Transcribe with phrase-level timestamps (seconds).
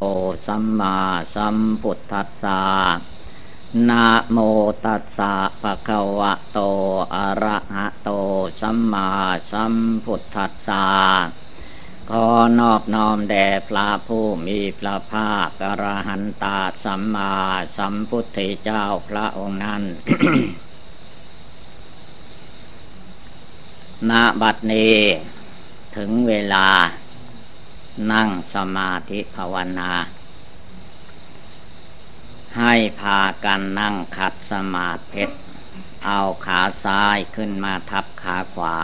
[0.00, 0.06] โอ
[0.46, 0.96] สัมมา
[1.34, 2.62] สัมพุทธัสสะ
[3.88, 4.38] นะโม
[4.84, 6.58] ตัสสะภะคะวะโต
[7.14, 8.10] อะระหะโต
[8.60, 9.10] สัมมา
[9.50, 9.74] สัม
[10.04, 10.86] พุทธัสสะ
[12.10, 12.26] ขอ
[12.58, 17.34] นอบน้อมแด่พระผู้มีพระภาคกระหันตาสัมมา
[17.76, 19.82] สัมพุทธเจ้าพระองค์นั้น
[24.10, 24.98] ณ บัดนี้
[25.96, 26.66] ถึงเวลา
[28.12, 29.92] นั่งสมาธิภาวนา
[32.58, 35.24] ให้พากันนั่งขัดสมาธิ
[36.04, 38.76] เอาขาซ้ายขึ้นมาทับขาขวา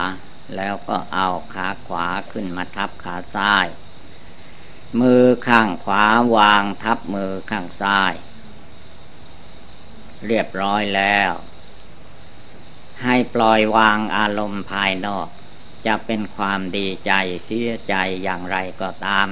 [0.55, 3.65] แล้วก็เอาขาขวาขึ้นมาทับขาซ้าย
[4.99, 6.03] มือข้างขวา
[6.35, 8.13] วางทับมือข้างซ้าย
[10.25, 11.31] เรียบร้อยแล้ว
[13.03, 15.27] ให้ปล่อยวางอารมณ์ภายนอก
[15.85, 17.11] จะเป็นความดีใจ
[17.45, 19.27] เสียใจอย่างไรก็ตาม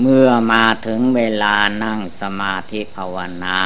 [0.00, 3.58] เมื่อมาถึงเวลานั่งสมาธิภาวนา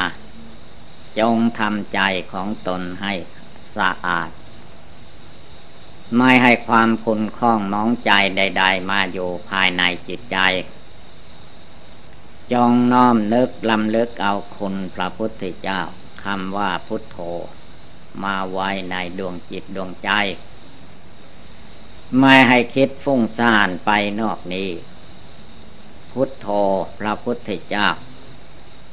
[1.19, 1.99] จงทำใจ
[2.33, 3.13] ของตนให้
[3.77, 4.29] สะอาด
[6.17, 10.37] ไม่ให้ความคุณคล้องมองใจใด ๆ มาอยู่ภายในจิตใจ
[12.53, 15.79] จงน้อมนึกลำลึกเอาคุณพระพุทธเจ้า
[16.23, 17.17] คำว่าพุทโธ
[18.23, 20.09] มาไว้ในดวงจิตดวงใจ
[22.19, 24.71] ไม่ให้คิดฟุ้งซ่านไปนอกนี้
[26.11, 26.47] พุทโธ
[26.99, 27.87] พระพุทธเจ้า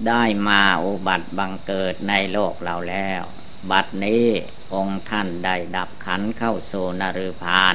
[0.08, 3.22] ได้มาอุบัติบังเกิดในโลกเราแล้ว
[3.70, 4.26] บัดนี้
[4.74, 7.74] องค์ท่านได้ดับขันเข้าสู่นรุพาน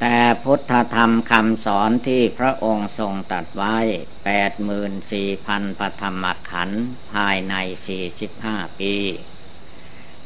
[0.00, 3.76] แต่พุทธธรรมคำสอนที่พระองค์ทรงตัดไว้
[4.24, 6.70] แปดหมื่นสี่พันปธรรมขัน
[7.12, 7.54] ภายใน
[7.86, 8.94] สี่สิบห้าปี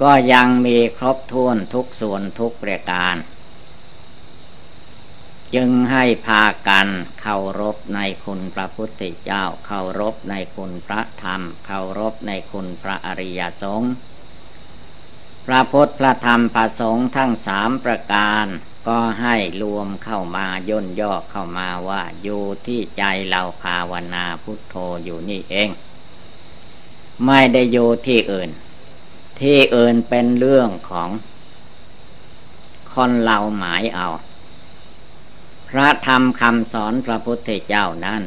[0.03, 3.17] ก็ยังมีครบถ้วนทุกส่วนทุกประการ
[5.55, 6.89] จึงให้พากัน
[7.21, 13.93] เคารพในคุณพระพุทธเจ้าเคารพในคุณพระธรรมเคารพในคุณพระอริยสงฆ์
[15.47, 18.47] พระพุทธพระธรรมพระสงฆ์ทั้งสามประการ
[18.89, 25.69] ก็ให้รวมเข้ามาย่นย่อเข้ามาว่าอยู่ที่ใจเราภาวนาพุทโธอยู่นี่เอง
[27.27, 28.51] ไม่ได้อยู่ที่อื่น
[29.41, 31.09] ที่อื่นเป็นเรื่องของ
[32.95, 34.09] คนเราหมายเอา
[35.79, 38.23] ระธรรมคำสอนพระพุทธเจ้านั้น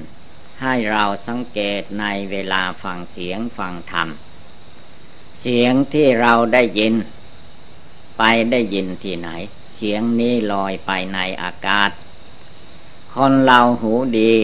[0.62, 4.08] ให้เราสังเกตในเวลาฟังเสียงฟังธรรม
[5.42, 6.94] เสียงที่เราได้ยิน
[8.18, 9.30] ไปได้ยินที่ไหน
[9.76, 11.92] เสียงนี้ลอยไปในอากาศ
[13.14, 14.36] คนเราหูดี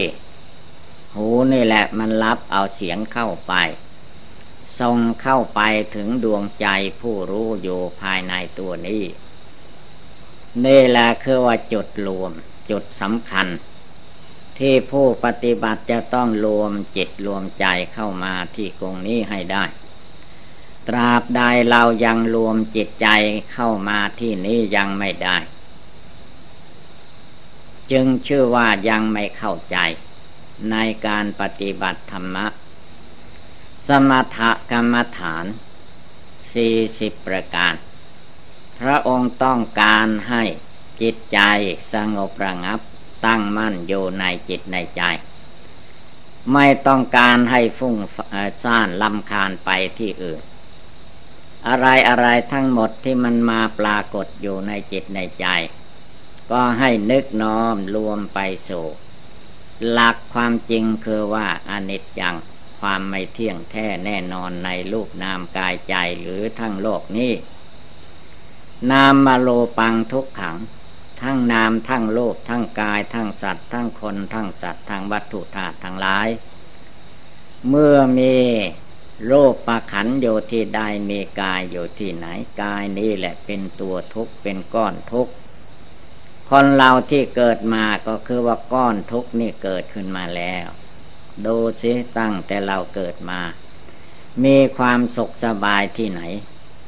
[1.15, 3.53] หูนี่แหละมันรับเอาเสียงเข้าไป
[4.79, 5.61] ส่งเข้าไป
[5.95, 6.67] ถึงดวงใจ
[7.01, 9.03] ผู้รู้อยู่ภายในตัวนี้
[10.65, 12.31] นี่แหละคือว่าจุดรวม
[12.69, 13.47] จุดสำคัญ
[14.59, 19.63] ที่ผู้ปฏิบัติจะต้องรวมจิตรวมใจเข้ามาที่กรงนี้ให้ได้
[20.87, 23.07] ตราบใดเรายังรวมจิตใจ
[23.53, 25.37] เข้ามาที่นี้ยังไม่ได้
[27.91, 29.77] จึงชื่อว่ายังไม่เข้าใจ
[30.71, 30.75] ใน
[31.07, 32.45] การปฏิบัติธรรมะ
[33.87, 34.37] สมถ
[34.71, 35.45] กรรมฐาน
[36.53, 37.73] สี่สิบประการ
[38.79, 40.43] พระองค์ต้องการให้
[41.01, 41.39] จิตใจ
[41.93, 42.79] สงบระงับ
[43.25, 45.03] ตั้งมั่นอยู่ในจิตในใจ
[46.53, 47.95] ไม่ต้องการให้ฟุ้ง
[48.63, 49.69] ซ่านลำคาญไป
[49.99, 50.41] ที่อื่น
[51.67, 55.47] อะไรอะไรทั้งหมดที่มันมาปรากฏอยู่ในจิตในใจ
[56.51, 58.39] ก็ให้นึกน้อมรวมไป
[58.69, 58.85] สู่
[59.89, 62.35] หลักความจริงคือว่าอนิจจัง
[62.79, 67.33] ความไม่เที่ยงแท้แน่นอนในรูปนามกายใจหรือทั้งโลกนี้
[68.91, 70.57] นามมาโลปังทุกขัง
[71.21, 76.27] ทั้งนามทั้งโลกทั้งกาย ทั้งสัตว์ทั้งคนทั้งสัตว์ทั้งวัตถุธาตุทั้งหลาย
[77.69, 78.35] เมื่อมี
[79.27, 82.27] โลกประขันอยู่ที่ใดมีกายอยู่ที่ไหน
[82.61, 85.33] กายนี้แหละเป็นตัวทุกข์เป็นก้อนทุกข์
[86.49, 90.67] คนเราที่เกิดมาก็คือว่าก้อนทุกข์นี่เกิดขึ้นมาแล้ว
[91.45, 93.41] ดูสิตั้งแต่เราเกิดมา
[94.43, 96.21] มีความสุขสบายที่ไหน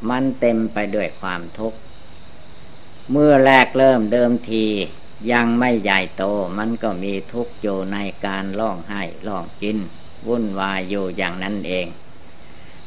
[0.09, 1.77] มันเต็มไปด้วยความทุกข์
[3.11, 4.65] เมื่อแรกเริ่มเดิมที
[5.31, 6.23] ยังไม่ใหญ่โต
[6.57, 9.77] มันก็มีทุกข์อยู่ในการล่องให้ล่องกิน
[10.27, 11.87] วุ่นวายอยู่อย่างนั้นเอง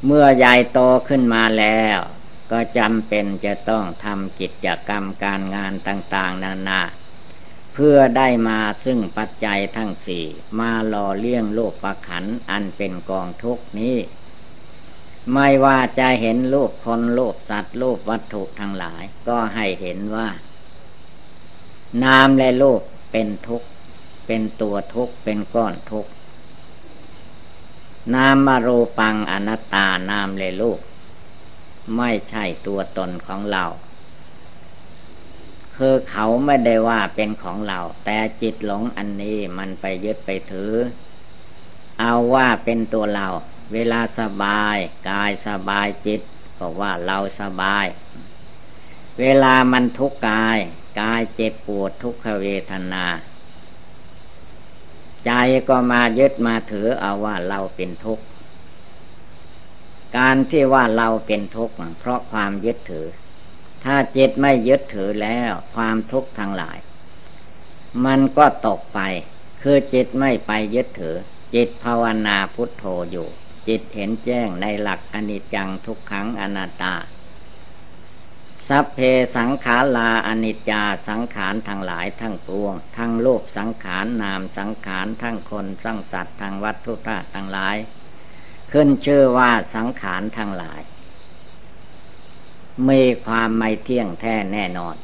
[0.05, 1.99] เมื่อใหญ่โตขึ้นมาแล้ว
[2.51, 6.83] ก็จำเป็นจะต้องทำกิจกรรมการงานต่างๆ นานา
[7.75, 10.25] เพื่อได้มาซึ่งปัจจัยทั้งสี่
[10.59, 13.97] มาหล่อเลี้ยงโลกประขันอันเป็นกองทุกนี้
[15.33, 20.29] ไม่ว่าจะเห็นรูปคนรูปสัตว์รูปวัตถุทั้งหลาย ก็ให้เห็นว่า
[22.05, 22.83] นามและรูป
[23.13, 23.69] เป็นทุกข์
[24.27, 26.11] เป็นตัวทุกข์ เป็นก้อนทุกข์
[28.15, 30.81] นามมารูปังอนัตตานามเลยลูก
[31.97, 33.65] ไม่ใช่ตัวตนของเรา
[35.77, 40.73] คือเขาไม่ได้ว่าเป็นของเรา แต่จิตหลงอันนี้มันไปยึดไปถือ
[42.01, 43.29] เอาว่าเป็นตัวเรา
[43.73, 44.77] เวลาสบาย
[45.11, 46.21] กายสบายจิต
[46.59, 47.87] ก็ว่าเราสบาย
[49.21, 50.59] เวลามันทุกข์กาย
[51.01, 53.07] กายเจ็บปวดทุกขเวทนา
[55.27, 55.33] ใจ
[55.69, 58.25] ก็มายึดมาถือเอาว่าเราเป็นทุกข์
[60.17, 63.07] การที่ว่าเราเป็นทุกข์เพราะความยึดถือ
[63.85, 66.79] ถ้าจิตไม่ยึดถือแล้วความทุกข์ทั้งหลาย
[68.05, 69.01] มันก็ตกไป
[69.63, 71.17] คือจิตไม่ไปยึดถือ
[71.55, 73.29] จิตภาวนาพุทโธอยู่
[73.69, 76.95] จิตเห็นแจ้งในหลักอนิจจังทุกขังอนัตตา
[78.69, 78.99] สัพเพ
[79.37, 87.77] สังขาราอนิจจาสังขารทั้งหลายทั้งปวง ทั้งโลกสังขารนามสังขารทั้งคนทั้งสัตว์ทั้งวัตถุธาตุทั้งหลาย
[88.73, 90.81] ขึ้นชื่อว่าสังขารทั้งหลาย
[92.89, 94.97] มีความไม่เที่ยงแท้แน่นอน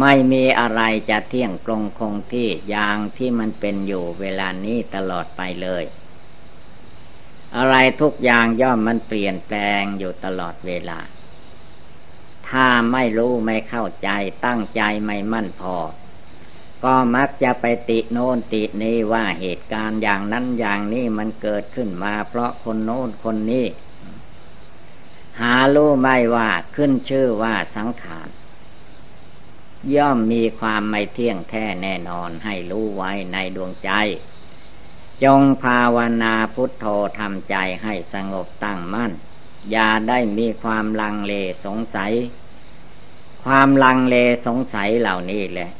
[0.00, 5.84] ไม่มีอะไรจะเที่ยงตรงคงที่อย่างที่มันเป็นอยู่เวลานี้ตลอดไปเลย
[7.56, 10.98] อะไรทุกอย่างย่อมมันเปลี่ยนแปลงอยู่ตลอดเวลา
[12.48, 14.10] ถ้าไม่รู้ไม่เข้าใจ
[14.46, 15.76] ตั้งใจไม่มั่นพอ
[16.84, 23.66] ก็มักจะไปติโน้นตินี้ว่าเหตุการณ์อย่างนั้นอย่างนี้มันเกิดขึ้นมา เพราะคนโน้นคนนี้
[25.40, 28.28] หารู้ไม่ว่าขึ้นชื่อว่าสังขาร
[29.96, 33.90] ย่อมมีความไม่เที่ยงแท้แน่นอนให้รู้ไว้ในดวงใจ
[35.24, 36.84] จงภาวนาพุทโธ
[37.18, 39.12] ทำใจให้สงบตั้งมั่น
[39.70, 41.32] อย่าได้มีความลังเล
[41.64, 42.12] สงสัย
[43.44, 45.70] ความลังเลสงสัยเหล่านี้แหละ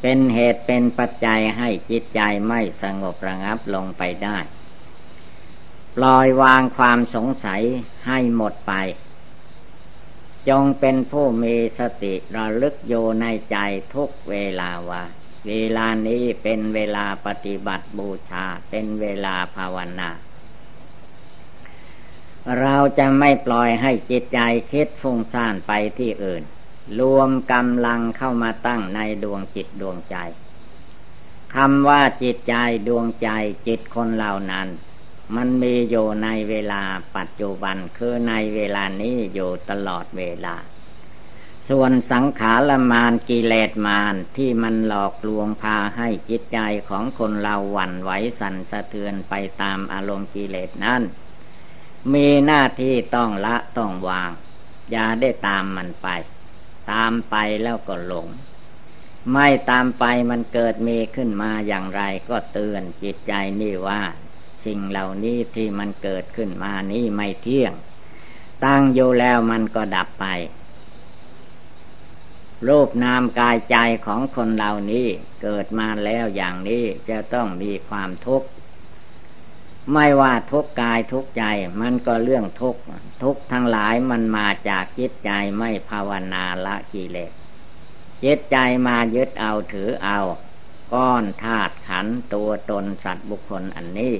[0.00, 4.38] เป็นเหตุเป็นปัจจัยให้จิตใจไม่สงบระงับลงไปได้
[5.96, 7.62] ปล่อยวางความสงสัย
[8.06, 8.72] ให้หมดไป
[10.48, 13.56] จงเป็นผู้มีสติระลึกโยในใจ
[13.94, 15.02] ทุกเวลาว่า
[15.48, 20.10] เวลานี้เป็นเวลาปฏิบัติบูชา เป็นเวลาภาวนา
[22.60, 24.40] เราจะไม่ปล่อยให้จิตใจ
[24.72, 26.42] คิดฟุ้งซ่านไปที่อื่น
[27.00, 30.16] รวมกำลังเข้ามาตั้งในดวงจิตดวงใจ
[31.54, 32.54] คำว่าจิตใจ
[32.88, 33.28] ดวงใจ
[33.66, 34.68] จิตคนเหล่านั้น
[35.34, 36.82] มันมีอยู่ในเวลา
[37.16, 40.54] ปัจจุบันคือในเวลานี้อยู่ตลอดเวลา
[41.68, 48.10] ส่วนสังขารมานกิเลสมานที่มันหลอกลวงพาให้จิตใจของคนเราหวั่นไหว
[48.40, 51.02] สั่นสะเทือนไปตามอารมณ์กิเลสนั้น
[52.12, 54.30] มีหน้าที่ต้องละต้องวาง
[54.90, 56.08] อย่าได้ตามมันไป
[56.92, 58.28] ตามไปแล้วก็หลง
[59.32, 64.00] ไม่ตามไปมันเกิดมีขึ้นมาอย่างไรก็เตือนจิตใจนี่ว่า
[64.64, 67.72] สิ่งเหล่านี้ที่มันเกิดขึ้นมานี้ไม่เที่ยง
[68.64, 70.26] ตั้งอยู่แล้วมันก็ดับไป
[72.68, 73.76] รูปนามกายใจ
[74.06, 75.06] ของคนเหล่านี้
[75.42, 78.48] เกิดมาแล้วอย่างนี้จะต้องมีความทุกข์
[79.92, 81.44] ไม่ว่าทุกกายทุกใจ
[81.80, 82.76] มันก็เรื่องทุก
[83.22, 87.32] ทุกทั้งหลายมันมาจากจิตใจไม่ภาวนาละกิเลส
[88.24, 88.56] จิตใจ
[88.86, 90.20] มายึดเอาถือเอา
[90.94, 94.14] ก้อนธาตุขันตัวตนสัตว์บุคคลอันนี้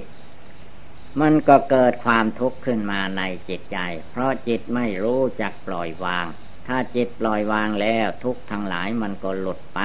[1.20, 3.78] มันก็เกิดความทุกข์ขึ้นมาในจิตใจ
[4.10, 6.26] เพราะจิตไม่รู้จักปล่อยวาง
[6.66, 9.80] ถ้าจิตปล่อยวางแล้วทุกทั้งหลายมันก็หลุดไป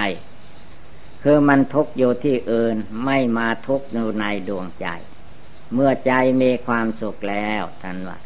[1.24, 4.88] คือมันทุกอยู่ที่อื่นไม่มาทุกอยู่ในดวงใจ
[5.74, 8.18] เมื่อใจมีความสุขแล้วท่านว่า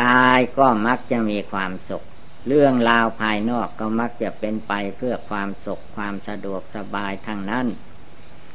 [0.00, 2.04] กายก็มักจะมีความสุข
[2.48, 7.66] เรื่องราวภายนอกก็มักจะเป็นไปเพื่อความสุขความสะดวกสบายทั้งนั้น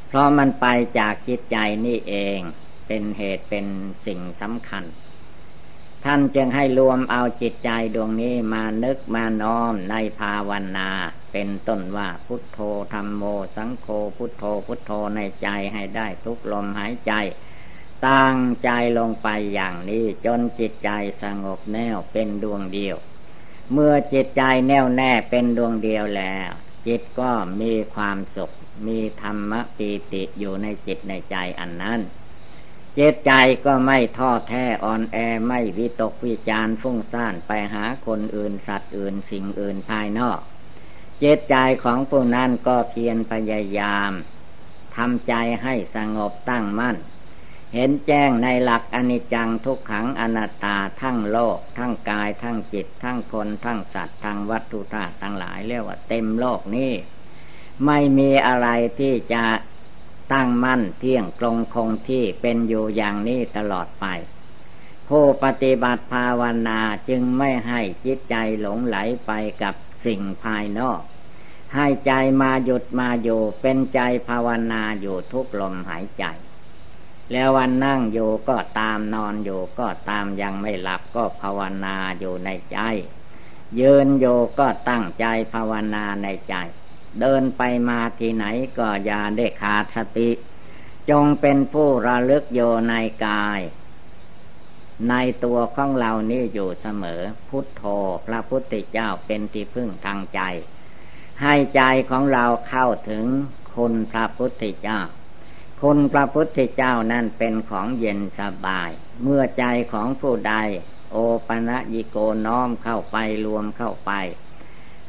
[0.08, 0.66] เพราะมันไป
[0.98, 1.56] จากจิตใจ
[1.86, 2.38] นี่เอง
[2.86, 3.66] เป็นเหตุเป็น
[4.06, 4.84] สิ่งสำคัญ
[6.04, 10.88] ท่านจึงให้รวมเอาจิตใจดวงนี้มานึกมาน้อมในภาวนา
[11.32, 12.58] เป็นต้นว่าพุทโธ
[12.92, 13.22] ธรรมโม
[13.56, 17.12] สังโฆพุทโธพุทโธในใจให้ได้ทุกลมหายใจ
[18.08, 20.90] ตั้งใจลงไปอย่างนี้จนจิตใจ
[21.22, 22.96] สงบแน่วเป็นดวงเดียว
[23.72, 26.50] เมื่อจิตใจแน่วแน่เป็นดวงเดียวแล้ว
[26.86, 27.30] จิตก็
[27.60, 28.50] มีความสุข
[28.86, 32.00] มีธรรมปีติอยู่ในจิตในใจอันนั้น
[32.98, 33.32] จิตใจ
[33.64, 40.40] ก็ไม่ท้อแท้อ่อนแอไม่วิตกวิจารฟุ้งซ่านไปหาคนอื่นสัตว์อื่นสิ่งอื่นภายนอก
[41.22, 44.10] จิตใจของผู้นั้นก็เพียรพยายาม
[44.96, 46.96] ทำใจให้สงบตั้งมั่น
[47.74, 56.92] เห็นแจ้งในหลักอนิจจังทุกขังอนัตตาทั้งโลก ทั้งกายทั้งจิต ทั้งคนทั้งสัตว์ทั้งวัตถุธาตุทั้งหลายเรียกว่าเต็มโลกนี้
[57.86, 59.44] ไม่มีอะไรที่จะ
[60.34, 64.06] ตั้งมั่นเที่ยงตรงคงที่เป็นอยู่อย่างนี้ตลอดไป
[65.08, 69.74] ผู้ปฏิบัติภาวนาจึงไม่ให้จิตใจหลงไหลไปกับ
[70.04, 71.00] สิ่งภายนอก
[71.74, 72.12] ให้ใจ
[72.42, 76.24] มาหยุดมาอยู่เป็นใจภาวนาอยู่ทุกลมหายใจ
[77.32, 82.78] แล้ววันนั่งอยู่ก็ตามนอนอยู่ก็ตามยังไม่หลับก็ภาวนาอยู่ในใจ
[83.80, 84.26] ยืนโย
[84.58, 86.54] ก็ตั้งใจภาวนาในใจ
[87.20, 88.44] เดินไปมาที่ไหน
[88.78, 90.30] ก็อย่าได้ขาดสติ
[91.10, 92.94] จงเป็นผู้ระลึกโยใน
[93.26, 93.60] กาย
[95.08, 97.82] ในตัวของเรานี่อยู่เสมอ พุทโธ
[98.26, 100.40] พระพุทธเจ้าเป็นที่พึ่งทางใจ
[101.42, 103.24] ให้ใจของเราเข้าถึง
[103.74, 105.00] คุณพระพุทธเจ้า
[105.82, 108.90] คุณพระพุทธเจ้านั่นเป็นของเย็นสบาย
[109.22, 110.54] เมื่อใจของผู้ใด
[111.10, 111.16] โอ
[111.46, 112.16] ปะนะยิโก
[112.46, 114.12] น้อมเข้าไปรวมเข้าไป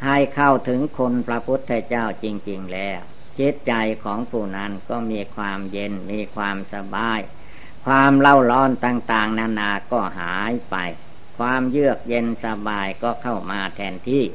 [0.03, 2.99] ให้เข้าถึงคนพระพุทธเจ้าจริง ๆ แล้ว
[3.39, 3.73] จิตใจ
[4.03, 7.19] ของผู้นั้นก็มีความเย็นมีความสบาย
[7.85, 10.75] ความเล่าร้อนต่างๆ นานาก็หายไป
[11.37, 14.25] ความเยือกเย็นสบายก็เข้ามาแทนที่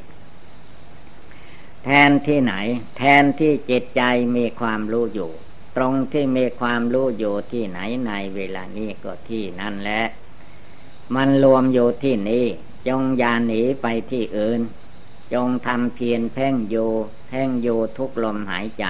[1.84, 2.54] แทนที่ไหน
[2.96, 4.02] แทนที่จิตใจ
[4.36, 5.30] มีความรู้อยู่
[5.76, 10.02] ตรงที่มีความรู้อยู่ที่ไหนในเวลานี้ก็ที่นั่นแหละ
[11.14, 12.44] มันรวมอยู่ที่นี้
[12.88, 14.60] จงยาหนีไปที่อื่น
[15.34, 16.76] จงทำเพียรเพ่งโย
[17.28, 18.84] เพ่งโยทุกลมหายใจ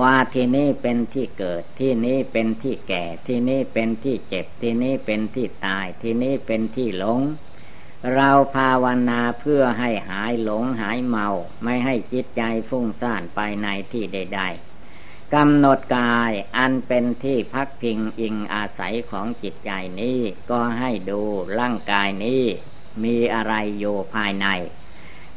[0.00, 7.20] ว่าที่นี้เป็นที่เกิดที่นี้เป็นที่แก่ ที่นี้เป็นที่เจ็บ ที่นี้เป็นที่ตาย ที่นี้เป็นที่หลง
[8.14, 11.28] เราภาวนาเพื่อให้หายหลงหายเมา
[11.64, 14.40] ไม่ให้จิตใจฟุ้งซ่านไปในที่ใด
[14.86, 21.22] ๆกำหนดกายอันเป็นที่พักพิงอิงอาศัยของจิตใจนี้ ก็ให้ดู
[21.58, 22.44] ร่างกายนี้
[23.04, 24.46] มีอะไรอยู่ภายใน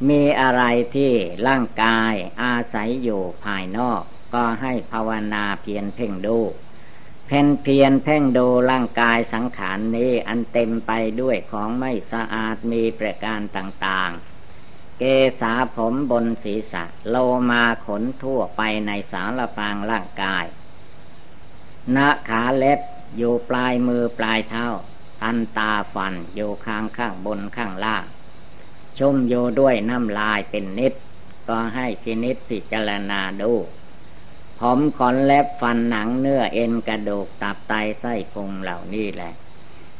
[0.07, 0.63] มีอะไร
[0.95, 1.13] ที่
[1.47, 2.13] ร่างกาย
[2.43, 4.03] อาศัยอยู่ภายนอก
[4.33, 6.39] ก็ให้ภาวนาเพียรเพ่งดู
[7.27, 10.91] เพ่นเพียรเพ่งดูร่างกายสังขารนนี้อันเต็มไป
[11.21, 15.03] ด้วยของไม่สะอาดมีประการต่างๆ เก
[15.41, 17.15] ษาผมบนศีรษะ โล
[17.49, 20.45] มาขนทั่วไปในสารพางร่างกาย
[21.95, 22.79] นาขาเล็บ
[23.17, 24.67] อยู่ปลายมือปลายเท้า
[25.21, 28.03] ทันตาฟันอยู่ข้างข้างบนข้างล่าง
[28.99, 30.93] ชุ่มโยด้วยน้ำลายเป็นนิด
[31.47, 33.53] ก็ให้พินิษพิจารณาดู
[34.59, 39.33] ผมขนเล็บฟันหนังเนื้อเอ็นกระดูกตับไตไส้พุงเหล่านี้แหละ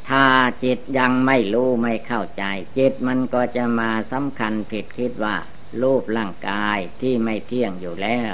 [0.08, 0.24] ถ้า
[0.64, 2.44] จิตยังไม่รู้ไม่เข้าใจ
[2.78, 5.36] จิตมันก็จะมาสำคัญผิดคิดว่า
[5.82, 8.32] รูปร่างกายที่ไม่เที่ยงอยู่แล้ว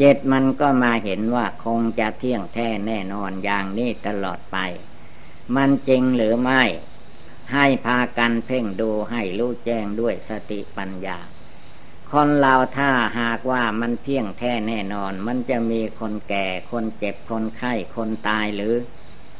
[0.00, 4.56] จิตมันก็มาเห็นว่าคงจะเที่ยงแท้แน่นอนอย่างนี้ตลอดไป
[5.56, 6.62] มันจริงหรือไม่
[7.52, 11.18] ให้พากันเพ่งดูให้รู้แจ้งด้วยสติปัญญา
[12.10, 18.74] คนเราถ้าหากว่ามันเที่ยงแท้แน่นอน มันจะมีคนแก่ คนเจ็บ คนไข้ คนตายหรือ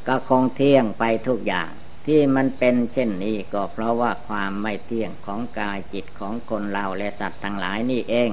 [0.06, 1.70] ก็คงเที่ยงไปทุกอย่าง
[2.06, 8.30] ที่มันเป็นเช่นนี้ก็เพราะว่าความไม่เที่ยงของกายจิตของคนเราและสัตว์ทั้งหลายนี่เอง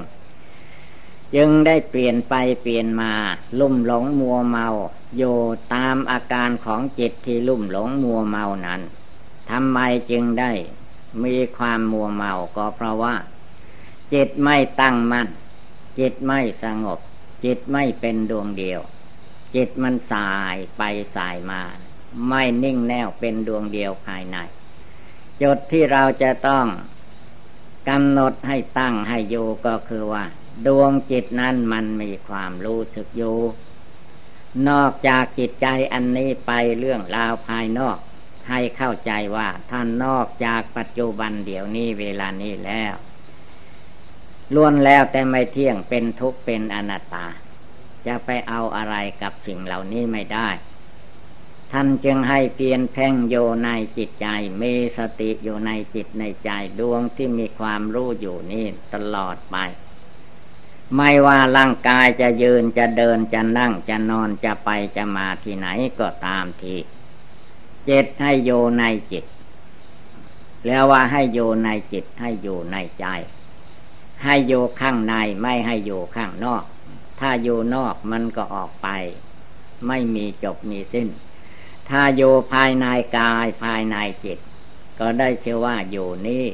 [1.34, 3.12] จึงได้เปลี่ยนไปเปลี่ยนมา
[3.60, 4.68] ลุ่มหลงมัวเมา
[5.16, 5.36] อยู่
[5.74, 8.80] ตามอาการของจิตที่ลุ่มหลงมัวเมานั้น
[9.52, 9.80] ทำไม
[10.10, 10.52] จึงได้
[11.24, 13.14] มีความมัวเมาก็เพราะว่า
[14.14, 15.28] จิตไม่ตั้งมัน่น
[15.98, 16.98] จิตไม่สงบ
[17.44, 18.80] จิตไม่เป็นดวงเดียว
[19.54, 20.82] จิตมันสายไป
[21.16, 21.62] สายมา
[22.28, 24.36] ไม่นิ่งแน่วเป็นดวงเดียวภายใน
[25.42, 26.66] จุดที่เราจะต้อง
[27.88, 30.24] กำหนดให้ตั้งให้อยู่ก็คือว่า
[30.66, 33.38] ดวงจิตนั้นมันมีความรู้สึกอยู่
[34.68, 37.98] นอกจากจิตใจอันนี้ไปเรื่องราวภายนอก
[38.50, 42.94] ให้เข้าใจว่าท่านนอกจากปัจจุบันเดี๋ยวนี้เวลานี้แล้ว
[44.54, 47.26] ล้วนแล้วแต่ไม่เที่ยงเป็นทุกข์เป็นอนัตตา
[48.06, 50.48] จะไปเอาอะไรกับสิ่งเหล่านี้ไม่ได้
[51.72, 54.26] ท่านจึงให้เพียนแพ่งโยในจิตใจ
[54.62, 59.56] มีสติอยู่ในจิตในใจดวงที่มีความรู้อยู่นี่ตลอดไป
[60.96, 65.68] ไม่ว่าร่างกายจะยืนจะเดินจะนั่งจะนอนจะไปจะมาที่ไหน
[66.00, 66.76] ก็ตามที
[67.88, 69.24] จิตให้โยในจิต
[70.66, 73.06] แล้วว่าให้โยในจิต ให้อยู่ในใจ
[74.24, 76.64] ให้โยข้างในไม่ให้โยข้างนอก
[77.20, 78.88] ถ้าโยนอกมันก็ออกไป
[79.86, 81.08] ไม่มีจบมีสิ้น
[81.88, 82.22] ถ้าโย
[82.52, 82.86] ภายใน
[83.16, 84.38] กายภายในจิต
[84.98, 86.46] ก็ได้เชื่อว่าอยู่นี่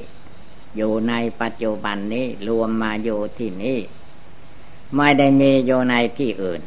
[0.76, 3.78] อยู่ในปัจจุบันนี้รวมมาอยู่ที่นี่
[4.96, 6.60] ไม่ได้มีอยู่ในที่อื่น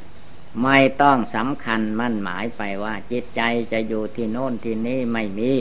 [0.64, 3.42] ไม่ต้องสำคัญมั่นหมายไปว่า จิตใจ
[3.72, 5.54] จะอยู่ที่โน่นที่นี้ไม่มี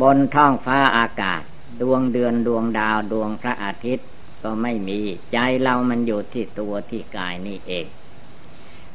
[0.00, 1.42] บนท้องฟ้าอากาศ
[1.80, 4.08] ดวงเดือนดวงดาวดวงพระอาทิตย์
[4.42, 5.00] ก็ไม่มี
[5.32, 7.86] ใจเรามันอยู่ที่ตัวที่กายนี่เอง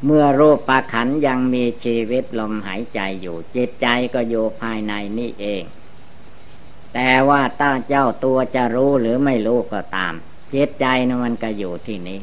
[0.05, 5.63] เมื่อรูปปาขันยังมีชีวิตลมหายใจอยู่ จิตใจก็อยู่ภายในนี่เอง
[6.93, 10.13] แต่ว่าตาเจ้าตัวจะรู้หรือไม่รู้ก็ตาม
[10.53, 12.19] จิตใจนะมันก็อยู่ที่นี้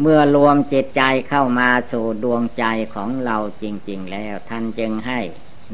[0.00, 5.20] เมื่อรวมจิตใจเข้ามาสู่ดวงใจของเราจริง ๆ แล้ว ท่านจึงให้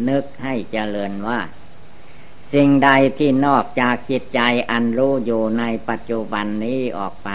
[0.08, 1.40] นึกให้เจริญว่า
[2.52, 7.30] สิ่งใดที่นอกจากจิตใจอันรู้อยู่ในปัจจุบันนี้ออกไป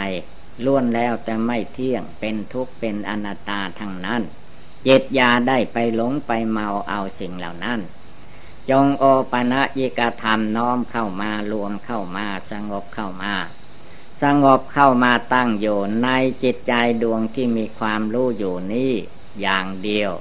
[0.65, 4.21] ล้วนแล้วแต่ไม่เที่ยงเป็นทุกข์เป็นอนัตตาทั้งนั้น
[4.87, 7.79] จิตยาได้ไปหลงไปเมาเอาสิ่งเหล่านั้น
[8.69, 13.33] จงโอปะนะยิกธรรมน้อมเข้ามารวมเข้ามาสงบเข้ามา
[14.23, 16.09] สงบเข้ามาตั้งอยู่ใน
[16.43, 18.91] จิตใจดวงที่มีความรู้อยู่นี้
[19.41, 20.11] อย่างเดียว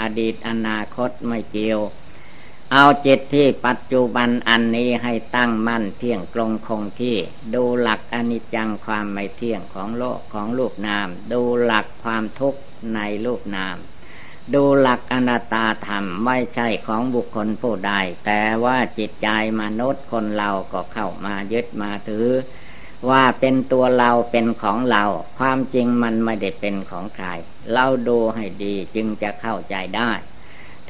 [0.00, 1.80] อดีตอนาคตไม่เกี่ยว
[2.72, 7.16] เอาจิตที่ปัจจุบันอันนี้ให้ตั้งมั่นเที่ยงตรงคงที่
[7.54, 12.60] ดูหลักอนิจจังความไม่เที่ยงของโลกของรูปนาม ดูหลักความทุกข์
[12.94, 13.76] ในรูปนาม
[14.54, 17.92] ดูหลักอนัตตาธรรมไม่ใช่ของบุคคลผู้ใด
[18.26, 19.28] แต่ว่าจิตใจ
[19.60, 22.28] มนุษย์คนเราก็เข้ามายึดมาถือ
[23.10, 25.04] ว่าเป็นตัวเราเป็นของเรา
[25.38, 27.26] ความจริงมันไม่ได้เป็นของใคร
[27.72, 30.10] เราดูให้ดีจึงจะเข้าใจได้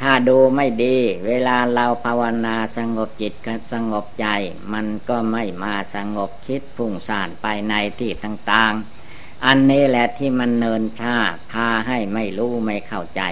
[0.00, 3.34] ถ้าดูไม่ดี เวลาเราภาวนาสงบจิต
[3.72, 4.26] สงบใจ
[4.72, 11.16] มันก็ไม่มาสงบคิดพุ่งซ่านไปในที่ต่างๆ อันนี้แหละที่มันเนินชา
[11.52, 13.22] พาให้ไม่รู้ไม่เข้าใจ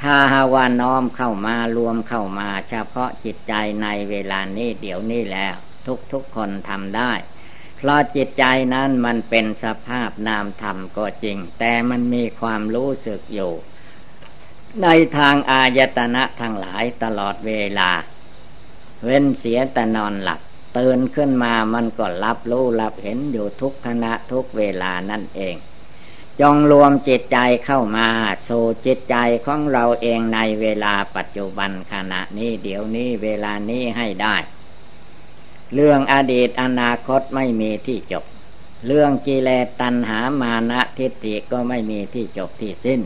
[0.00, 5.54] ถ้าหาว่าน้อมเข้ามารวมเข้ามาเฉพาะจิตใจในเวลานี้เดี๋ยวนี้แล้ว
[6.12, 7.12] ทุกๆคนทำได้
[7.84, 13.52] เพราะจิตใจนั้นมันเป็นสภาพนามธรรมก็จริง แต่มันมีความรู้สึกอยู่
[14.82, 17.90] ในทางอายตนะทั้งหลายตลอดเวลา
[19.04, 20.40] เว้นเสียแต่นอนหลับ
[20.78, 25.54] ตื่นขึ้นมามันก็รับรู้รับเห็นอยู่ทุกขณะทุกเวลานั่นเอง
[26.40, 28.08] จงรวมจิตใจเข้ามา
[28.48, 29.16] สู่จิตใจ
[29.46, 34.36] ของเราเองในเวลาปัจจุบันขณะนี้เดี๋ยวนี้เวลานี้ให้ได้
[35.74, 38.24] เรื่องอดีตอนาคตไม่มีที่จบ
[38.86, 43.00] เรื่องกิเลสตัณหามานะทิฏฐิก็ไม่มีที่จบที่สิ้น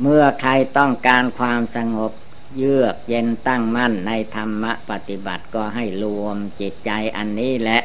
[0.00, 2.12] เมื่อใครต้องการความสงบ
[2.56, 7.80] เยือกเย็นตั้งมั่นในธรรมปฏิบัติก็ให้รวมจิตใจอันนี้แหละ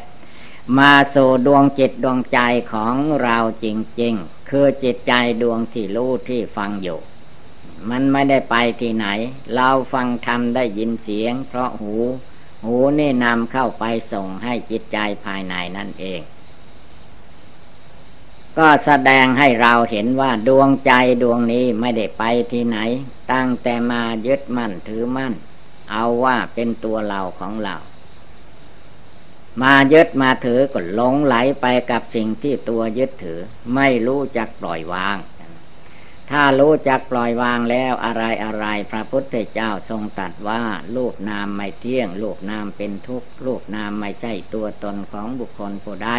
[0.78, 2.40] มาสู่ดวงจิตดวงใจ
[2.74, 3.68] ของเราจ
[4.02, 7.00] ริง ๆ คือจิตใจดวงที่รู้ที่ฟังอยู่
[7.90, 9.08] มันไม่ได้ไปที่ไหน
[9.56, 11.96] เราฟังธรรมได้ยินเสียง เพราะหู
[12.66, 16.22] หูนี่นำเข้าไปส่งให้จิตใจภายในนั่นเอง
[18.58, 20.92] ก็แสดงให้เราเห็นว่าดวงใจ
[21.24, 22.78] ดวงนี้ไม่ได้ไปที่ไหน
[23.32, 25.34] ตั้งแต่มายึดมั่นถือมั่น
[25.92, 27.76] เอาว่าเป็นตัวเราของเรา
[29.62, 33.40] มายึดมาถือก็หลงไหลไปกับสิ่งที่ตัวยึดถือ
[33.76, 35.18] ไม่รู้จักปล่อยวาง
[36.32, 40.64] ถ้ารู้จักปล่อยวางแล้วอะไรอะไรพระพุทธเจ้าทรงตัดว่า
[40.96, 46.10] ลูกนามไม่เที่ยงลูกนามเป็นทุกข์ลูกนามไม่ใช่ตัวตนของบุคคลผู้ใด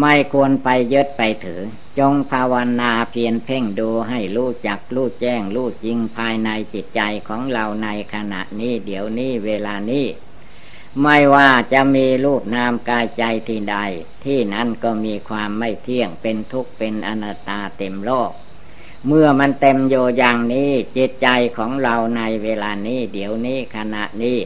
[0.00, 1.62] ไม่ควรไปยึดไปถือ
[1.98, 10.06] จงภาวนาเพียรเพ่งดูให้รู้จักรู้แจ้งรู้จริงภายในจิตใจของเราในขณะนี้เดี๋ยวนี้เวลานี้
[11.02, 13.76] ไม่ว่าจะมีรูปนามกายใจที่ใด
[14.24, 18.32] ที่นั้นก็มีความไม่เที่ยงเป็นทุกข์เป็นอนัตตาเต็มโลก
[19.06, 24.38] เมื่อมันเต็มโยอย่างนี้ จิตใจของเราในเวลานี้ เดี๋ยวนี้ขณะนี้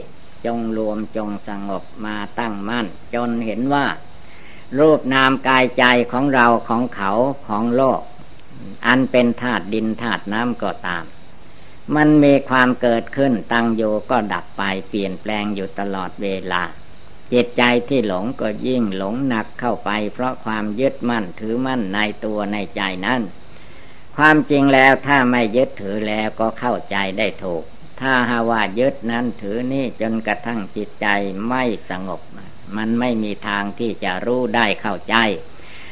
[0.45, 3.85] จงรวมจงสงบมาตั้งมั่น จนเห็นว่า
[4.79, 7.11] รูปนามกายใจของเราของเขา
[7.47, 8.01] ของโลก
[8.87, 11.03] อันเป็นธาตุดินธาตุน้ำก็ตาม
[11.95, 16.63] มันมีความเกิดขึ้นตั้งอยู่ก็ดับไปเปลี่ยนแปลงอยู่ตลอดเวลา
[17.33, 23.21] จิตใจที่หลงก็ยิ่งหลงหนักเข้าไป เพราะความยึดมั่นถือมั่นในตัวในใจนั้น
[24.17, 27.63] ความจริงแล้วถ้าไม่ยึดถือแล้วก็เข้าใจได้ถูก
[28.01, 31.07] ถ้าหาว่ายึดนั้นถือนี่จนกระทั่งจิตใจ
[31.49, 32.21] ไม่สงบ
[32.77, 35.15] มันไม่มีทางที่จะรู้ได้เข้าใจ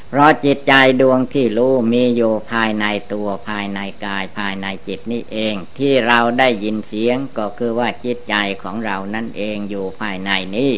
[0.09, 10.73] เพราะจิตใจดวงที่รู้มีอยู่ภายในตัวภายในกายภายในจิตนี่เอง ที่เราได้ยินเสียงก็คือว่าจิตใจของเรานั่นเองอยู่ภายในนี้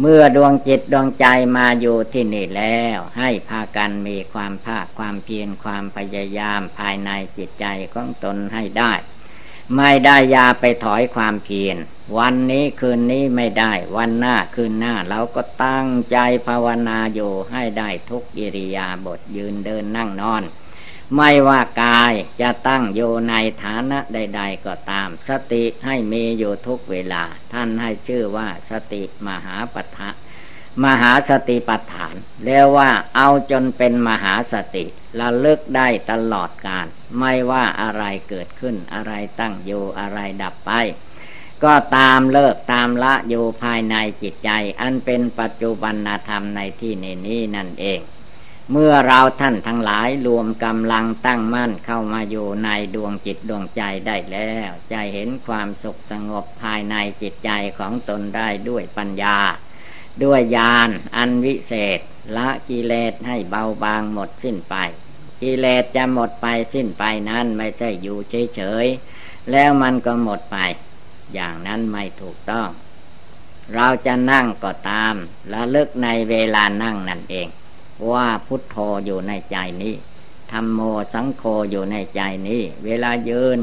[0.00, 1.26] เมื่อดวงจิตดวงใจ
[1.56, 8.92] มาอยู่ที่นี่แล้ว ให้พากันมีความภาคความเพียรความพยายามภายในจิตใจของตนให้ได้
[9.76, 11.76] ไม่ได้ยาไปถอยความเพียร
[12.18, 20.42] วันนี้คืนนี้ไม่ได้ วันหน้าคืนหน้าเราก็ตั้งใจภาวนาอยู่ให้ได้ทุกอิริยาบถยืนเดินนั่งนอน
[21.16, 30.10] ไม่ว่ากายจะตั้งอยู่ในฐานะใด ๆ ก็ตาม สติให้มีอยู่ทุกเวลา ท่านให้ชื่อว่าสติมหาปัฏฐะ
[30.84, 32.14] มหาสติปัฏฐาน
[32.44, 34.84] เรียกว่าเอาจนเป็นมหาสติ
[35.20, 36.86] ระลึกได้ตลอดการ
[37.18, 40.70] ไม่ว่าอะไรเกิดขึ้นอะไรตั้งอยู่อะไรดับไป
[41.64, 45.94] ก็ตามเลิกตามละอยู่ภายในจิตใจ อันเป็นปัจจุบัน
[46.28, 48.00] ธรรมในที่นี้นี้นั่นเอง
[48.72, 59.38] เมื่อเราท่านทั้งหลายรวมกำลังตั้งมั่นเข้ามาอยู่ในดวงจิตดวงใจได้แล้ว จะเห็นความสุขสงบภายในจิตใจของตนได้ด้วยปัญญา
[60.24, 62.00] ด้วยญาณอันวิเศษ
[62.36, 64.74] ละกิเลสให้เบาบางหมดสิ้นไป
[65.42, 68.18] กิเลสจะหมดไปสิ้นไปนั้นไม่ใช่อยู่
[68.54, 70.56] เฉยๆแล้วมันก็หมดไป
[71.34, 72.68] อย่างนั้นไม่ถูกต้อง
[73.74, 75.14] เราจะนั่งก็ตาม
[75.50, 77.48] และเลิกในเวลานั่งนั่นเอง
[78.10, 78.76] ว่าพุทโธ
[79.06, 79.94] อยู่ในใจนี้
[80.52, 80.80] ธรรมโม
[81.14, 83.58] สังโฆอยู่ในใจนี้ เวลายืน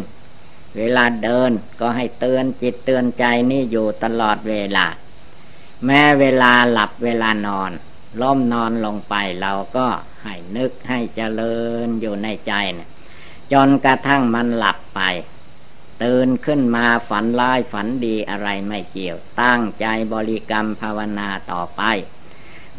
[0.77, 4.85] เวลาเดินก็ให้เตือนจิตเตือนใจนี้อยู่ตลอดเวลา
[5.85, 7.71] แม้เวลาหลับเวลานอน
[8.21, 9.87] ล้มนอนลงไปเราก็
[10.23, 12.89] ให้นึกให้เจริญอยู่ในใจนะ
[13.51, 15.01] จนกระทั่งมันหลับไป
[16.03, 21.81] ตื่นขึ้นมาฝันร้ายฝันดีอะไรไม่เกี่ยว ตั้งใจบริกรรมภาวนาต่อไป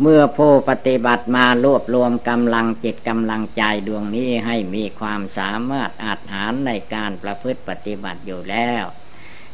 [0.01, 8.85] เมื่อผู้ปฏิบัติมารวบรวมกำลังจิตกำลังใจดวงนี้ให้มีความสามารถอาจหารในการประพฤติปฏิบัติอยู่แล้ว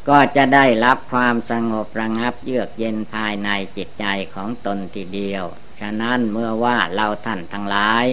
[0.09, 5.45] ก็จะได้รับความสงบระงับเยือกเย็นภายในจิตใจของตนทีเดียว
[5.79, 8.05] ฉะนั้นเมื่อว่าเราท่านทั้งหลาย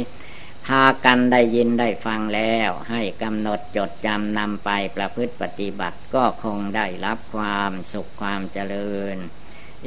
[0.66, 9.16] พากันได้ยินได้ฟังแล้ว ให้กำหนดจดจำนำไปประพฤติปฏิบัติก็คงได้รับความสุขความเจริญ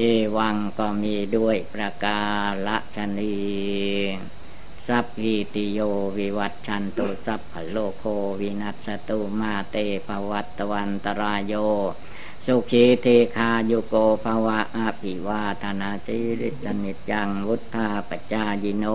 [0.01, 0.05] เอ
[0.37, 2.21] วังก็มีด้วยประกา
[2.95, 3.37] รฉะนี้
[4.87, 5.79] สัพพีติโย
[6.17, 8.03] วิวัชชันตุสัพพะโรโค
[8.41, 9.75] วินัสสะตุมาเต
[10.07, 11.53] ภะวัตวันตะราโย
[12.45, 18.85] สุขี ทีฆายุโก ภะวะอะภิวาทะนะสีลิสสะ นิจจังวุฑฒาปะจายิโน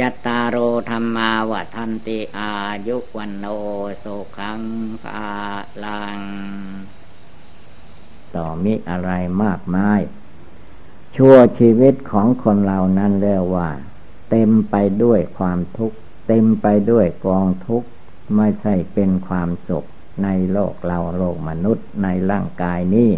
[0.00, 0.56] จัตตาโร
[0.90, 2.50] ธรรมาวัทันติอา
[2.86, 3.46] ยุวันโน
[4.00, 4.04] โส
[4.36, 4.60] ขัง
[5.02, 5.28] ภา
[5.84, 6.20] ลัง
[8.36, 9.10] ต่อมิอะไร
[9.42, 10.00] มากมาย
[11.16, 13.68] ชั่วชีวิตของคนเรานั้นเรียกว่า
[14.30, 15.96] เต็มไปด้วยความทุกข์
[16.28, 17.88] เต็มไปด้วยกองทุกข์
[18.36, 19.84] ไม่ใช่เป็นความสุข
[20.22, 23.10] ในโลกเราโลกมนุษย์ในร่างกายนี้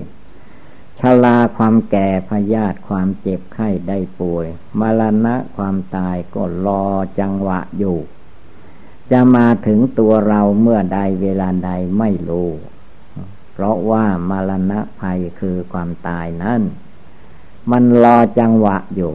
[1.00, 4.46] ชลาความแก่พยาธิความเจ็บไข้ได้ป่วย
[4.80, 6.84] มรณะความตายก็รอ
[7.20, 7.98] จังหวะอยู่
[9.10, 12.50] จะมาถึงตัวเราเมื่อใดเวลาใดไม่รู้
[13.52, 16.62] เพราะว่ามรณะภัยคือความตายนั้น
[17.70, 19.12] มันรอจังหวะอยู่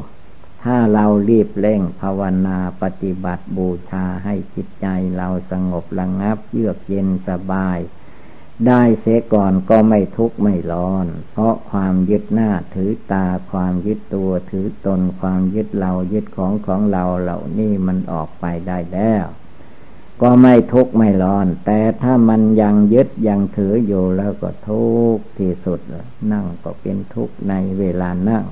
[0.64, 7.78] ถ้าเรารีบเร่งภาวนาปฏิบัติบูชาให้จิตใจเราสงบระงงับ เยือกเย็นสบาย
[8.68, 19.26] ได้เสียก่อนก็ไม่ทุกข์ไม่ร้อน เพราะความยึดหน้าถือตาความยึดตัวถือตนความยึดเรายึดของของเราเหล่านี้มันออกไปได้แล้ว
[20.22, 25.80] ก็ไม่ทุกข์ไม่ร้อน แต่ถ้ามันยังยึดยังถืออยู่แล้วก็ทุกข์ที่สุด
[26.32, 28.46] นั่งก็เป็นทุกข์ในเวลานั่ง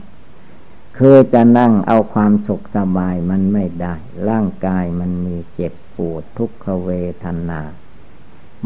[0.97, 3.95] คือจะนั่งเอาความสุขสบายมันไม่ได้
[4.30, 6.89] ร่างกายมันมีเจ็บปวดทุกขเว
[7.23, 7.62] ทนา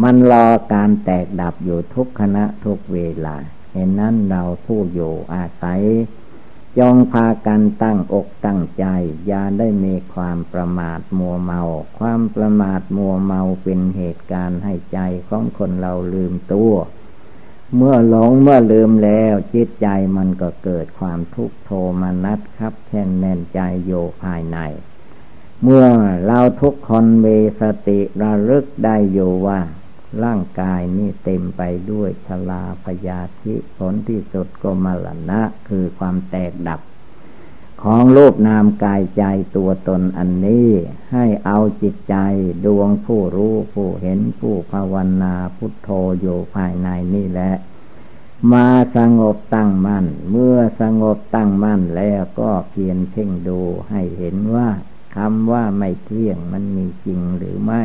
[0.03, 3.35] มันรอการแตกดับอยู่ทุกขณะทุกเวลา
[3.73, 5.81] เห็นนั้นเราผู้อยู่อาศัย
[6.77, 8.85] จงพากันตั้งอกตั้งใจ
[9.27, 11.61] อย่าได้มีความประมาทมัวเมา
[11.99, 16.73] ความประมาทมัวเมาเป็นเหตุการณ์ให้ใจของคนเราลืมตัว
[17.75, 23.91] เมื่อหลงเมื่อลืมแล้วจิตใจมันก็เกิดความทุกข์โทมนัสครับแค่นแน่นใจโย
[24.23, 24.57] ภายใน
[25.63, 25.85] เมื่อ
[26.25, 29.59] เราทุกคนมีสติระลึกได้อยู่ว่า
[30.23, 36.81] ร่างกายนี่เต็มไปด้วยชลาพยาธิผลที่สุดก็มรณะ คือความแตกดับ
[37.83, 39.23] ของรูปนามกายใจ
[39.55, 40.69] ตัวตนอันนี้
[41.11, 42.15] ให้เอาจิตใจ
[42.65, 45.89] ดวงผู้รู้ผู้เห็นผู้ภาวนาพุทโธ
[46.21, 47.53] อยู่ภายในนี่แหละ
[48.51, 48.67] มา
[48.97, 54.69] สงบตั้งมัน่น เมื่อสงบตั้งมั่นแล้วก็เพียรเพ่งดูให้เห็นว่า
[55.15, 57.83] คำว่าไม่เที่ยงมันมีจริงหรือไม่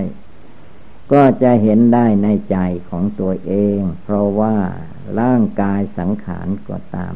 [1.13, 2.57] ก็จะเห็นได้ในใจ
[2.89, 4.57] ของตัวเอง เพราะว่า
[5.21, 7.15] ร่างกายสังขารก็ตาม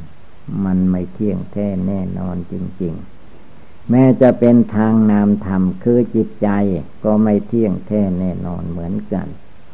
[0.65, 2.95] มันไม่เที่ยงแท้แน่นอนจริง
[3.43, 6.49] ๆ แม้จะเป็นทางนามธรรมคือจิตใจ
[7.05, 9.27] ก็ไม่เที่ยงแท้แน่นอนเหมือนกัน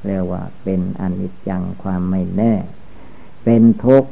[0.07, 2.55] เรียกว่าเป็นอนิจจังความไม่แน่
[3.45, 4.11] เป็นทุกข์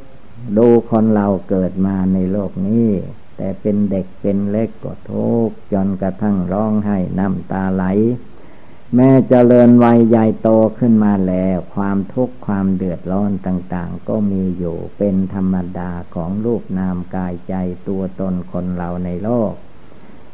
[0.59, 2.89] ดูคนเราเกิดมาในโลกนี้
[3.37, 7.85] แต่เป็นเด็กเป็นเล็กก็ทุกข์จนกระทั่งร้องไห้น้ำตาไหล
[8.97, 17.55] แม้เจริญวัยใหญ่โตขึ้นมาแล้ว ความทุกข์ความเดือดร้อนต่าง ๆ ก็มีอยู่เป็นธรรมดาของรูปนามกายใจ
[17.89, 19.53] ตัวตนคนเราในโลก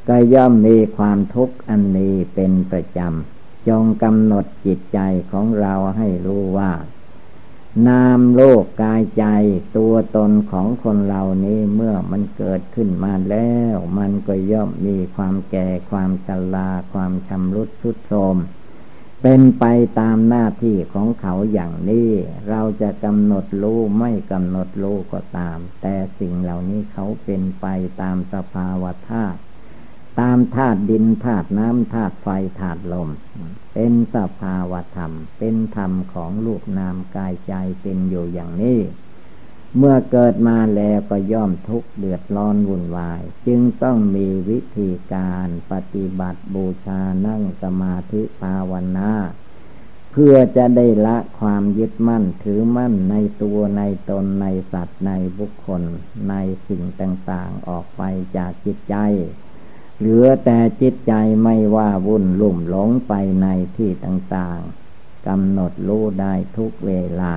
[0.09, 4.99] ก็ย่อมมีความทุกข์อันนี้เป็นประจำจงกำหนดจิตใจ
[5.31, 6.71] ของเราให้รู้ว่า
[7.87, 9.25] นามโลกกายใจ
[9.77, 18.37] ตัวตนของคนเหล่านี้เมื่อมันเกิดขึ้นมาแล้ว มันก็ย่อมมีความแก่ความชราความชำรุดทุดโทรม
[19.23, 19.65] เป็นไป
[20.01, 22.11] ตามหน้าที่ของเขาอย่างนี้
[22.49, 27.67] เราจะกำหนดรู้ไม่กำหนดรู้ก็ตาม แต่สิ่งเหล่านี้เขาเป็นไป
[28.01, 29.39] ตามสภาวะธาตุ
[30.21, 32.29] ตามธาตุดินธาตุน้ำธาตุไฟ
[32.61, 33.11] ธาตุลม
[33.75, 38.81] เป็นสภาวธรรม เป็นธรรมของลูกนามกายใจเป็นอยู่อย่างนี้
[39.77, 49.13] เมื่อเกิดมาแล้วก็ย่อมทุกข์เดือดร้อนวุ่นวาย จึงต้องมีวิธีการปฏิบัติบูชานั่งสมาธิภาวนา
[50.13, 55.83] เพื่อจะได้ละความยึดมั่นถือมั่นในตัวในตนในสัตว์ในบุคคล
[56.29, 56.35] ใน
[56.69, 58.03] สิ่งต่างๆออกไป
[58.37, 58.97] จากจิตใจ
[59.99, 67.35] เหลือแต่จิตใจไม่ว่าวุ่นลุ่มหลงไปในที่ต่างๆกำหนดรู้ได้ทุกเวลา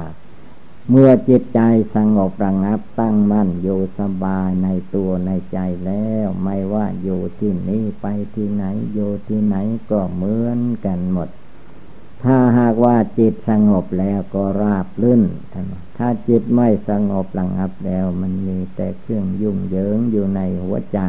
[0.90, 1.60] เมื่อจิตใจ
[1.96, 9.56] สงบระงับตั้งมั่นอยู่สบายในตัวในใจแล้ว ไม่ว่าอยู่ที่นี้ไปที่ไหนอยู่ที่ไหน
[9.92, 11.30] ก็เหมือนกันหมด
[12.24, 15.24] ถ้าหากว่าจิตสงบแล้วก็ราบลื่น
[15.98, 21.00] ถ้าจิตไม่สงบระงับแล้วมันมีแต่เครื่องยุ่งเหยิงอยู่ในหัวใจ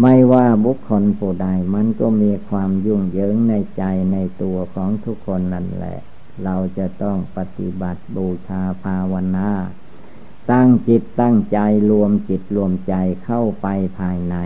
[0.00, 5.98] ไม่ว่าบุคคลผู้ใดมันก็มีความยุ่งเหยิงในใจในตัวของทุกคนนั่นแหละ
[6.44, 9.50] เราจะต้องปฏิบัติบูชาภาวนา
[10.50, 11.58] ตั้งจิตตั้งใจ
[11.90, 13.66] รวมจิตรวมใจเข้าไป
[13.98, 14.36] ภายใน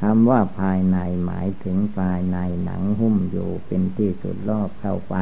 [0.00, 5.16] คำว่าภายในหมายถึงภายในหนังหุ้มอยู่เป็นที่สุดรอบเข้าไป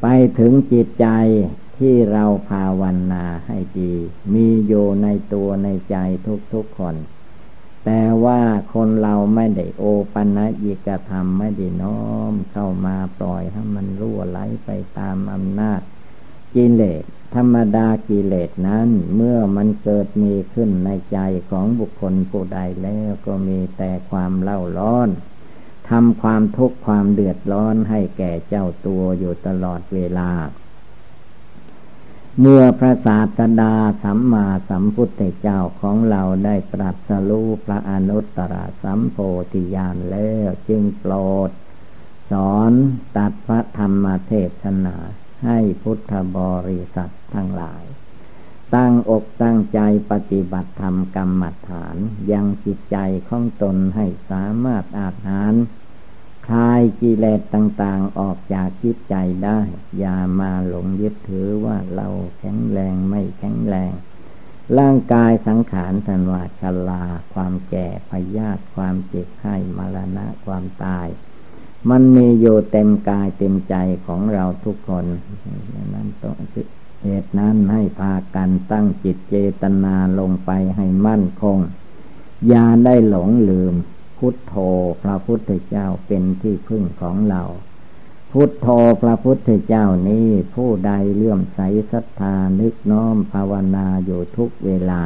[0.00, 0.06] ไป
[0.38, 1.06] ถึงจิตใจ
[1.78, 2.82] ที่เราภาว
[3.12, 3.94] นาให้ดี
[4.34, 5.96] มีอยู่ในตัวในใจ
[6.52, 6.94] ทุกๆคน
[7.84, 8.40] แต่ว่า
[8.74, 9.82] คนเราไม่ได้โอ
[10.14, 15.80] ปัญญิกธรรมไม่ได้น้อมเข้ามาปล่อยให้มันรั่วไหลไปตามอำนาจ
[16.54, 17.02] กิเลส
[17.34, 21.18] ธรรมดากิเลสนั้น เมื่อมันเกิดมีขึ้นในใจ
[21.50, 25.08] ของบุคคลผู้ใดแล้วก็มีแต่ความเล่าร้อน
[25.88, 30.30] ทำความทุกข์ความเดือดร้อนให้แก่เจ้าตัวอยู่ตลอดเวลา
[32.40, 39.16] เมื่อพระศาสดาสัมมาสัมพุทธเจ้าของเราได้ตรัสรู้พระอนุตตรสัมโพ
[39.52, 41.14] ธิญาณแล้วจึงโปร
[41.48, 41.50] ด
[42.30, 42.72] สอน
[43.16, 44.96] ตัดพระธรรมเทศนา
[45.44, 47.84] ให้พุทธบริษัททั้งหลาย
[48.74, 51.96] ตั้งอกตั้งใจปฏิบัติธรรมกรรมฐาน
[52.32, 52.96] ยังจิตใจ
[53.28, 55.52] ของตนให้สามารถอาหาร
[56.46, 59.60] คลายกิเลสต่าง ๆ ออกจากจิตใจได้
[59.98, 63.92] อย่ามาหลงยึดถือว่าเราแข็งแรงไม่แข็งแรง
[64.78, 67.04] ร่างกายสังขารทันวาชลา
[67.34, 71.06] ความแก่พยาธิความเจ็บไข้มรณะความตาย
[71.90, 73.74] มันมีอยู่เต็มกายเต็มใจ
[74.06, 75.06] ของเราทุกคน
[75.94, 76.36] นั้นต้อง
[77.02, 81.58] เหตุนั้นให้พากันตั้งจิตเจตนาลงไปให้มั่นคง
[82.48, 83.74] อย่าได้หลงลืม
[84.18, 84.54] พุทโธ
[85.02, 87.42] พระพุทธเจ้าเป็นที่พึ่งของเรา
[88.32, 88.68] พุทโธ
[89.02, 91.60] พระพุทธเจ้านี้ผู้ใดเลื่อมใส
[91.92, 95.02] ศรัทธานึกน้อมภาวนาอยู่ทุกเวลา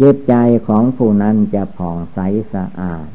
[0.00, 0.34] จิตใจ
[0.68, 2.18] ของผู้นั้นจะผ่องใส
[2.54, 3.08] สะอาด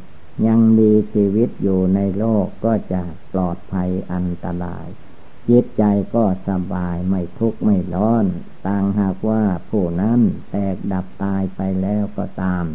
[0.47, 3.01] ยังมีชีวิตอยู่ในโลกก็จะ
[3.33, 4.87] ปลอดภัยอันตราย
[5.49, 5.83] จิตใจ
[6.15, 8.25] ก็สบายไม่ทุกข์ไม่ร้อน
[8.67, 10.19] ต่างหากว่าผู้นั้น
[10.51, 12.65] แตกดับตายไปแล้วก็ตาม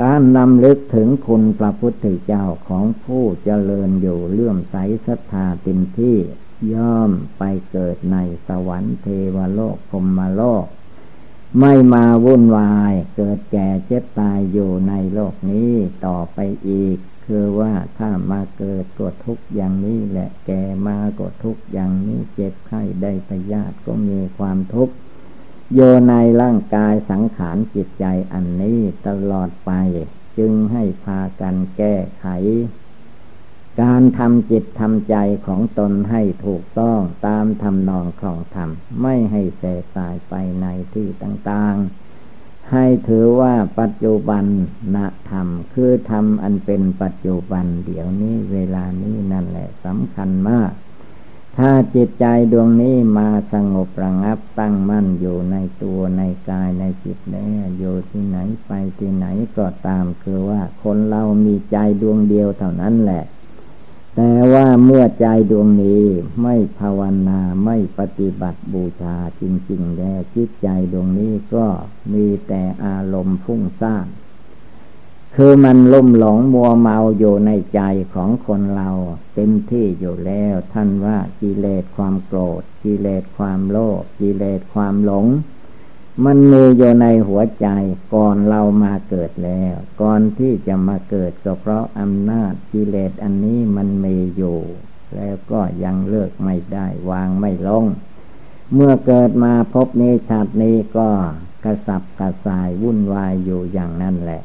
[0.00, 4.76] การนำลึกถึงคุณพระพุทธเจ้าของผู้เจริญอยู่เลื่อมใส
[5.06, 6.18] ศรัทธาเต็มที่
[6.72, 8.16] ย่อมไปเกิดใน
[8.48, 10.66] สวรรค์เทวโลกพมโลก
[11.60, 15.72] ไม่มาวุ่นวายเกิดแก่เจ็บตายอยู่ในโลกนี้
[16.06, 24.94] ต่อไปอีก คือว่าถ้ามาเกิดก็ทุกอย่างนี้แหละแก่มาก็ทุกอย่างนี้เจ็บไข้ได้พยาธิก็มีความทุกข์
[25.72, 29.72] โยในร่างกายสังขารจิตใจอันนี้ตลอดไป
[30.38, 32.26] จึงให้พากันแก้ไข
[33.82, 38.70] การทำจิตทำใจของตนให้ถูกต้องตามทำนองครองธรรม
[39.02, 39.62] ไม่ให้เส
[39.94, 44.44] สายไปในที่ต่างๆ ให้ถือว่าปัจจุบัน
[44.94, 44.96] น
[45.30, 50.70] ธรรม คือธรรมอันเป็นปัจจุบันเดี๋ยวนี้เวลานี้นั่นแหละสำคัญมาก
[51.58, 63.24] ถ้าจิตใจดวงนี้มาสงบระงับตั้งมั่นอยู่ในตัวในกายในจิตแน่อยู่ที่ไหนไปที่ไหนก็ตามคือว่าคนเรามีใจดวงเดียวเท่านั้นแหละ
[64.16, 66.02] แต่ว่าเมื่อใจดวงนี้
[66.42, 71.66] ไม่ภาวนาไม่ปฏิบัติบูชาจริงๆแล้วจิตใจดวงนี้ก็
[72.12, 74.06] มีแต่อารมณ์ฟุ้งซ่าน
[75.38, 77.80] คือมันลุ่มหลงมัวเมาอยู่ในใจ
[78.14, 78.90] ของคนเรา
[79.34, 85.26] เต็มที่อยู่แล้ว ท่านว่ากิเลสความโกรธกิเลสความโลภกิเลสความหลง
[86.24, 87.68] มันมีอยู่ในหัวใจ
[88.14, 94.58] ก่อนเรามาเกิดแล้ว ก่อนที่จะมาเกิดก็เพราะอำนาจกิเลสอันนี้มันมีอยู่
[95.16, 97.84] แล้วก็ยังเลิกไม่ได้วางไม่ลง
[98.74, 101.08] เมื่อเกิดมาพบนี้ชาตินี้ก็
[101.64, 104.42] กระสับกระส่ายวุ่นวายอยู่อย่างนั้นแหละ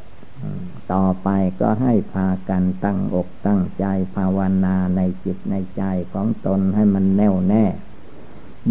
[0.93, 7.65] ต่อไปก็ให้พากันตั้งอกตั้งใจภาวนาในจิตในใจของตนให้มันแน่วแน่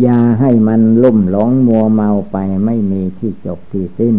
[0.03, 4.17] อย่าให้มันลุ่มหลงมัวเมาไปไม่มีที่จบที่สิ้น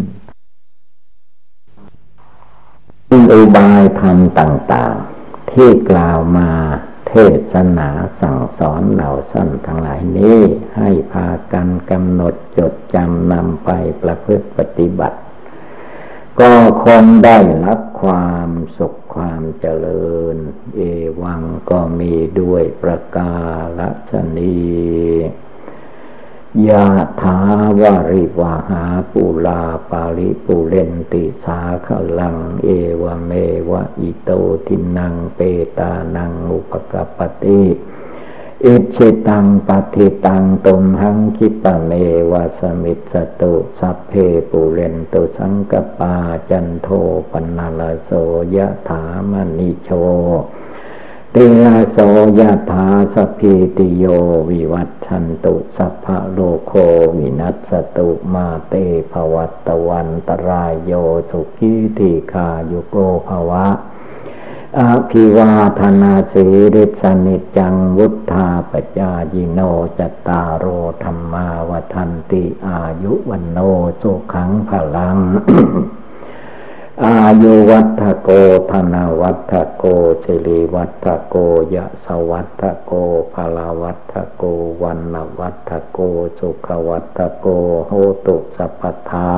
[3.32, 6.48] อุบายธรรมต่าง ๆ ที่กล่าวมา
[7.08, 7.14] เท
[7.52, 7.88] ศนา
[8.20, 10.38] สั่งสอนเหล่าสั้นทั้งหลายนี้
[10.76, 13.70] ให้พากันกำหนดจดจำนำไป
[14.02, 15.18] ประพฤติปฏิบัติ
[16.40, 20.36] ก็คงได้รับความสุขความเจริญ
[20.76, 20.80] เอ
[21.22, 23.34] วังก็มีด้วยประกา
[24.10, 24.58] ศนี
[26.68, 26.86] ยะ
[27.20, 27.38] ถา
[27.80, 32.68] วาริวาหาปุลาปาริปุเรนติสาขลัง เอ
[33.02, 33.32] วเม
[33.70, 34.30] วะอิโต
[34.66, 35.40] ทินังเป
[35.78, 37.62] ตานังอุปกปติ
[38.66, 41.92] อิชิตังปฏิตังตุมหังคิปะเม
[42.30, 44.12] วะสมิสตุสัพเพ
[44.50, 46.14] ปุเรนตุสังกปา
[46.50, 46.88] จันโท
[47.30, 48.10] ปนาลโส
[48.56, 49.90] ยะถามณิโช
[51.34, 51.98] ติลาโส
[52.40, 54.04] ยะถาสพีติโย
[54.50, 56.72] วิวัตชันตุสัพพะโลโค
[57.18, 58.74] วินัสตุมาเต
[59.12, 60.92] ภวัตวันตรายโย
[61.30, 62.96] สุขีติคาโยโก
[63.28, 63.66] ภวะ
[64.78, 64.80] อ
[65.10, 69.60] ภิวาธนาสีริสนิจังวุธาปจายิโน
[69.98, 70.64] จตารโร
[71.04, 73.58] ธรรมาวทันติอายุวันโน
[74.00, 75.18] สุขังพลัง
[77.06, 78.30] อายุวัฏโก
[78.70, 79.84] ธนาวัฏโก
[80.24, 81.36] สิริวัฏโก
[81.74, 82.92] ยะสวัฏโก
[83.32, 84.44] ภาลาวัฏโก
[84.82, 85.98] วันวัฏโก
[86.38, 87.46] สุขวัฏโก
[87.86, 87.92] โห
[88.26, 89.32] ตุสัพพทา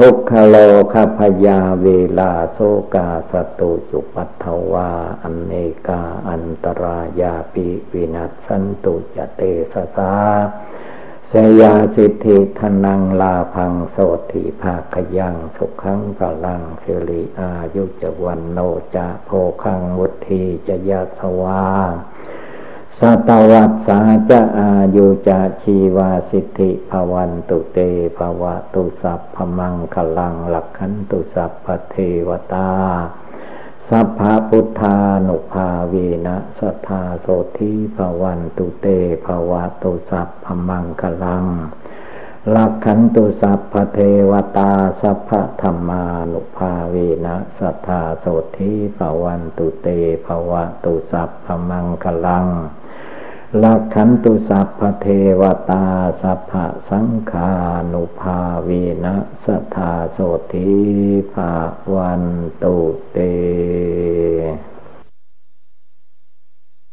[0.00, 0.56] ทุกขโล
[0.92, 2.58] คพยาเวลาโซ
[2.94, 4.90] กาสตุจุปัตถวา
[5.22, 5.52] อันเน
[5.88, 9.40] กาอันตรายาปิวินัสสันตุจเต
[9.72, 10.12] สสา
[11.32, 13.96] สยาสิทธิธนังลาพังโส
[14.32, 18.58] ติภาคยังสุขังพลังสิริอายุจวันโน
[18.94, 19.30] จะโพ
[19.62, 21.64] คังวุธีจะยะสวา
[23.02, 27.78] สัตวัตสาจะอายุจะชีวาสิทธิภวันตุเต
[28.18, 31.96] ภวะตุสัพพมังคลังหลักขันตุสัพพเท
[32.28, 32.70] วตา
[33.88, 35.94] สัพพพุทธานุภาเว
[36.26, 37.26] นะสัทธาโส
[37.58, 38.86] ธีภวันตุเต
[39.26, 41.46] ภวะตุสัพพมังคลัง
[42.50, 43.98] หลักขันตุสัพพเท
[44.30, 45.30] วตาสัพพ
[45.62, 49.88] ธรรมานุภาเวนะสัทธาโสธีภวันตุเต
[50.26, 52.46] ภวะตุสัพพมังคลัง
[53.62, 55.06] ลักขันตุสัพพเท
[55.40, 55.86] วตา
[56.22, 56.52] สัพพ
[56.90, 57.50] สังขา
[57.92, 58.68] นุภาเว
[59.04, 60.18] นะสทาโส
[60.52, 60.70] ธิ
[61.32, 61.52] ภา
[61.94, 62.24] วัน
[62.62, 62.78] ตุ
[63.12, 63.18] เต